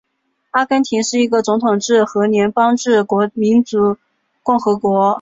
[0.49, 3.05] 阿根廷是一个总统制和联邦制
[3.35, 3.97] 民主
[4.41, 5.09] 共和国。